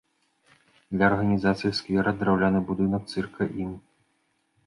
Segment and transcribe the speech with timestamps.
[0.93, 3.71] Для арганізацыі сквера драўляны будынак цырка ім.